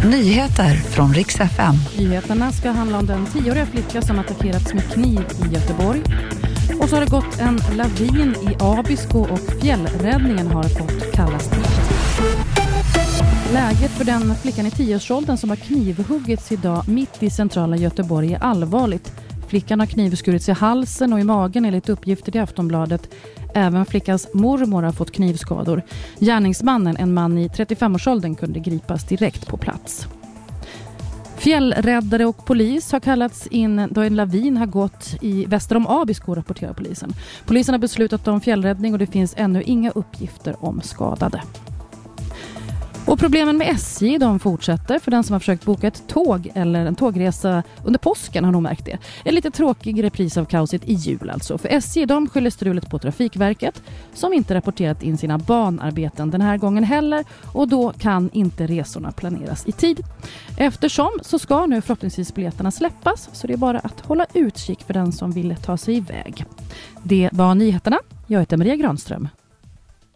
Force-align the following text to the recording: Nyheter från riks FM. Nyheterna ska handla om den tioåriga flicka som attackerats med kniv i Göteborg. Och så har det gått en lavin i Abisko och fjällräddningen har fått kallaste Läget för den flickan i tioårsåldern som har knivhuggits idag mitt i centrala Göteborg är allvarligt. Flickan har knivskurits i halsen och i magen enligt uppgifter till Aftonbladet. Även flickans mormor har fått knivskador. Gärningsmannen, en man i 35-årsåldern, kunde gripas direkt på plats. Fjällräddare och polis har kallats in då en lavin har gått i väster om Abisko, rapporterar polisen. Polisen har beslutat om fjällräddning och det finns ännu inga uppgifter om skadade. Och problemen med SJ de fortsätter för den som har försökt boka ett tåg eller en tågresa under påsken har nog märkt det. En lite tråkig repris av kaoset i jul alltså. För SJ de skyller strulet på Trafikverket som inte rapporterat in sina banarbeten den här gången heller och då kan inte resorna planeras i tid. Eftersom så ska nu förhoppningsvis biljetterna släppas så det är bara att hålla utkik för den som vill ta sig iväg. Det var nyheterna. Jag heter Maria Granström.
Nyheter 0.00 0.74
från 0.74 1.14
riks 1.14 1.40
FM. 1.40 1.74
Nyheterna 1.98 2.52
ska 2.52 2.70
handla 2.70 2.98
om 2.98 3.06
den 3.06 3.26
tioåriga 3.26 3.66
flicka 3.66 4.02
som 4.02 4.18
attackerats 4.18 4.74
med 4.74 4.92
kniv 4.92 5.20
i 5.20 5.54
Göteborg. 5.54 6.02
Och 6.80 6.88
så 6.88 6.96
har 6.96 7.00
det 7.00 7.10
gått 7.10 7.40
en 7.40 7.60
lavin 7.76 8.34
i 8.50 8.56
Abisko 8.60 9.18
och 9.18 9.38
fjällräddningen 9.62 10.46
har 10.46 10.62
fått 10.62 11.12
kallaste 11.12 11.56
Läget 13.52 13.90
för 13.90 14.04
den 14.04 14.34
flickan 14.34 14.66
i 14.66 14.70
tioårsåldern 14.70 15.36
som 15.36 15.50
har 15.50 15.56
knivhuggits 15.56 16.52
idag 16.52 16.88
mitt 16.88 17.22
i 17.22 17.30
centrala 17.30 17.76
Göteborg 17.76 18.34
är 18.34 18.42
allvarligt. 18.42 19.12
Flickan 19.48 19.80
har 19.80 19.86
knivskurits 19.86 20.48
i 20.48 20.52
halsen 20.52 21.12
och 21.12 21.20
i 21.20 21.24
magen 21.24 21.64
enligt 21.64 21.88
uppgifter 21.88 22.32
till 22.32 22.40
Aftonbladet. 22.40 23.14
Även 23.54 23.86
flickans 23.86 24.28
mormor 24.34 24.82
har 24.82 24.92
fått 24.92 25.12
knivskador. 25.12 25.82
Gärningsmannen, 26.18 26.96
en 26.96 27.14
man 27.14 27.38
i 27.38 27.48
35-årsåldern, 27.48 28.34
kunde 28.34 28.60
gripas 28.60 29.04
direkt 29.04 29.46
på 29.46 29.56
plats. 29.56 30.06
Fjällräddare 31.36 32.26
och 32.26 32.46
polis 32.46 32.92
har 32.92 33.00
kallats 33.00 33.46
in 33.46 33.88
då 33.90 34.00
en 34.00 34.16
lavin 34.16 34.56
har 34.56 34.66
gått 34.66 35.14
i 35.20 35.44
väster 35.44 35.76
om 35.76 35.86
Abisko, 35.86 36.34
rapporterar 36.34 36.72
polisen. 36.72 37.12
Polisen 37.46 37.74
har 37.74 37.78
beslutat 37.78 38.28
om 38.28 38.40
fjällräddning 38.40 38.92
och 38.92 38.98
det 38.98 39.06
finns 39.06 39.34
ännu 39.36 39.62
inga 39.62 39.90
uppgifter 39.90 40.56
om 40.64 40.80
skadade. 40.80 41.42
Och 43.12 43.18
problemen 43.18 43.56
med 43.56 43.68
SJ 43.68 44.18
de 44.18 44.38
fortsätter 44.38 44.98
för 44.98 45.10
den 45.10 45.24
som 45.24 45.32
har 45.32 45.40
försökt 45.40 45.64
boka 45.64 45.86
ett 45.86 46.08
tåg 46.08 46.50
eller 46.54 46.86
en 46.86 46.94
tågresa 46.94 47.62
under 47.84 47.98
påsken 47.98 48.44
har 48.44 48.52
nog 48.52 48.62
märkt 48.62 48.84
det. 48.84 48.98
En 49.24 49.34
lite 49.34 49.50
tråkig 49.50 50.02
repris 50.02 50.36
av 50.36 50.44
kaoset 50.44 50.88
i 50.88 50.92
jul 50.92 51.30
alltså. 51.30 51.58
För 51.58 51.68
SJ 51.68 52.06
de 52.06 52.28
skyller 52.28 52.50
strulet 52.50 52.90
på 52.90 52.98
Trafikverket 52.98 53.82
som 54.14 54.32
inte 54.32 54.54
rapporterat 54.54 55.02
in 55.02 55.18
sina 55.18 55.38
banarbeten 55.38 56.30
den 56.30 56.40
här 56.40 56.56
gången 56.56 56.84
heller 56.84 57.24
och 57.52 57.68
då 57.68 57.92
kan 57.98 58.30
inte 58.32 58.66
resorna 58.66 59.12
planeras 59.12 59.66
i 59.66 59.72
tid. 59.72 60.00
Eftersom 60.56 61.10
så 61.22 61.38
ska 61.38 61.66
nu 61.66 61.80
förhoppningsvis 61.80 62.34
biljetterna 62.34 62.70
släppas 62.70 63.28
så 63.32 63.46
det 63.46 63.52
är 63.52 63.56
bara 63.56 63.78
att 63.78 64.00
hålla 64.00 64.26
utkik 64.34 64.82
för 64.82 64.94
den 64.94 65.12
som 65.12 65.32
vill 65.32 65.56
ta 65.56 65.76
sig 65.76 65.96
iväg. 65.96 66.44
Det 67.02 67.30
var 67.32 67.54
nyheterna. 67.54 67.98
Jag 68.26 68.40
heter 68.40 68.56
Maria 68.56 68.76
Granström. 68.76 69.28